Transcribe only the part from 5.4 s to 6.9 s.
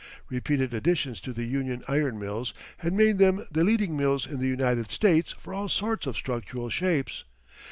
all sorts of structural